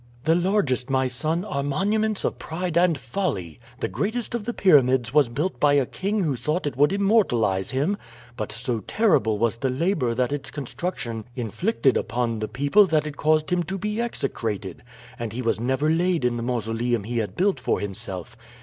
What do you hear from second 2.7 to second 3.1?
and